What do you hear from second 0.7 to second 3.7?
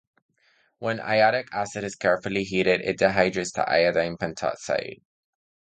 When iodic acid is carefully heated, it dehydrates to